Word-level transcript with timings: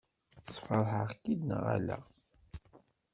Sfeṛḥeɣ-k-id 0.55 1.41
neɣ 1.49 1.63
ala? 1.75 1.97